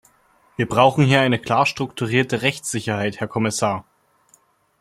Wir 0.55 0.67
brauchen 0.67 1.05
hier 1.05 1.21
eine 1.21 1.37
klar 1.37 1.67
strukturierte 1.67 2.41
Rechtssicherheit, 2.41 3.19
Herr 3.19 3.27
Kommissar! 3.27 3.85